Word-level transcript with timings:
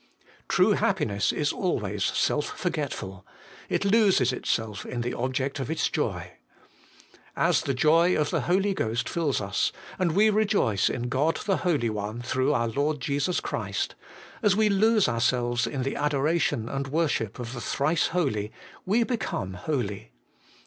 True 0.49 0.71
happiness 0.71 1.31
is 1.31 1.53
always 1.53 2.03
self 2.03 2.57
forgetful: 2.57 3.23
it 3.69 3.85
loses 3.85 4.33
itself 4.33 4.83
in 4.83 5.01
the 5.01 5.13
object 5.13 5.59
of 5.59 5.69
its 5.69 5.89
joy. 5.89 6.31
As 7.35 7.61
the 7.61 7.75
joy 7.75 8.17
of 8.17 8.31
the 8.31 8.41
Holy 8.41 8.73
Ghost 8.73 9.07
fills 9.07 9.39
us, 9.39 9.71
and 9.99 10.13
we 10.15 10.31
rejoice 10.31 10.89
in 10.89 11.07
God 11.07 11.35
the 11.45 11.57
Holy 11.57 11.91
One, 11.91 12.19
through 12.19 12.51
our 12.51 12.69
Lord 12.69 12.99
Jesus 12.99 13.39
Christ, 13.39 13.93
as 14.41 14.55
we 14.55 14.69
lose 14.69 15.07
ourselves 15.07 15.67
in 15.67 15.83
the 15.83 15.95
adoration 15.95 16.67
and 16.67 16.87
worship 16.87 17.37
of 17.37 17.53
the 17.53 17.61
Thrice 17.61 18.07
Holy, 18.07 18.51
we 18.87 19.03
become 19.03 19.53
holy. 19.53 20.13